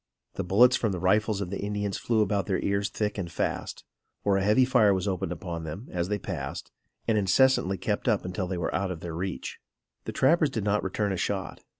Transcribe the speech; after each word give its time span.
The 0.33 0.43
bullets 0.43 0.75
from 0.75 0.93
the 0.93 0.99
rifles 0.99 1.41
of 1.41 1.51
the 1.51 1.59
Indians 1.61 1.99
flew 1.99 2.21
about 2.21 2.47
their 2.47 2.57
ears 2.65 2.89
thick 2.89 3.19
and 3.19 3.31
fast, 3.31 3.83
for 4.23 4.35
a 4.35 4.41
heavy 4.43 4.65
fire 4.65 4.95
was 4.95 5.07
opened 5.07 5.31
upon 5.31 5.63
them, 5.63 5.89
as 5.91 6.07
they 6.07 6.17
passed, 6.17 6.71
and 7.07 7.19
incessantly 7.19 7.77
kept 7.77 8.07
up 8.07 8.25
until 8.25 8.47
they 8.47 8.57
were 8.57 8.73
out 8.73 8.89
of 8.89 9.01
their 9.01 9.13
reach. 9.13 9.59
The 10.05 10.11
trappers 10.11 10.49
did 10.49 10.63
not 10.63 10.81
return 10.83 11.11
a 11.11 11.17
shot. 11.17 11.61